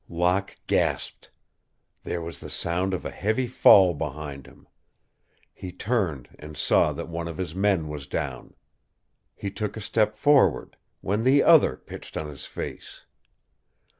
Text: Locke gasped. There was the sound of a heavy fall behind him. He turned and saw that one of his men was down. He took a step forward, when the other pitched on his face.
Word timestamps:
Locke 0.09 0.55
gasped. 0.65 1.29
There 2.05 2.21
was 2.23 2.39
the 2.39 2.49
sound 2.49 2.95
of 2.95 3.05
a 3.05 3.11
heavy 3.11 3.45
fall 3.45 3.93
behind 3.93 4.47
him. 4.47 4.67
He 5.53 5.71
turned 5.71 6.27
and 6.39 6.57
saw 6.57 6.91
that 6.93 7.07
one 7.07 7.27
of 7.27 7.37
his 7.37 7.53
men 7.53 7.87
was 7.87 8.07
down. 8.07 8.55
He 9.35 9.51
took 9.51 9.77
a 9.77 9.79
step 9.79 10.15
forward, 10.15 10.75
when 11.01 11.23
the 11.23 11.43
other 11.43 11.77
pitched 11.77 12.17
on 12.17 12.25
his 12.27 12.47
face. 12.47 13.01